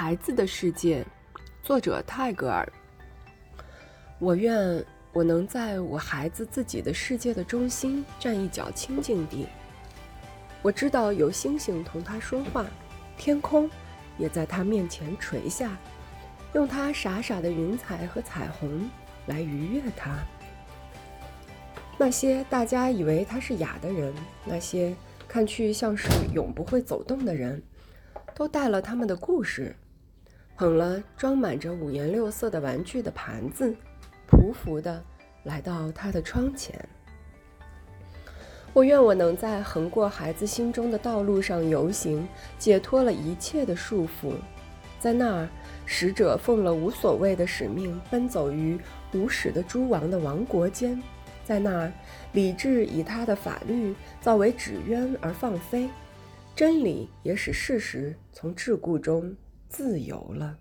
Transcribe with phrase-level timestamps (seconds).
[0.00, 1.04] 孩子的世界，
[1.60, 2.72] 作者泰戈尔。
[4.20, 4.80] 我愿
[5.12, 9.48] 我能在我孩子自己的世界的中心站一角清净地。
[10.62, 12.64] 我知道有星星同他说话，
[13.16, 13.68] 天空
[14.18, 15.76] 也在他面前垂下，
[16.54, 18.88] 用他傻傻的云彩和彩虹
[19.26, 20.16] 来愉悦他。
[21.98, 24.94] 那些大家以为他是哑的人，那些
[25.26, 27.60] 看去像是永不会走动的人。
[28.36, 29.74] 都带了他们的故事，
[30.58, 33.72] 捧了装满着五颜六色的玩具的盘子，
[34.28, 35.00] 匍匐的
[35.44, 36.76] 来到他的窗前。
[38.72, 42.26] 我愿我能在横过孩子心中的道路上游行，
[42.58, 44.32] 解脱了一切的束缚。
[44.98, 45.48] 在那儿，
[45.86, 48.76] 使者奉了无所谓的使命，奔走于
[49.14, 51.00] 无始的诸王的王国间。
[51.44, 51.92] 在那儿，
[52.32, 55.88] 理智以他的法律造为纸鸢而放飞。
[56.56, 59.36] 真理也使事实从桎梏中
[59.68, 60.56] 自由了。